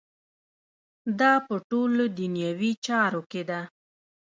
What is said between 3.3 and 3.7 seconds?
کې ده.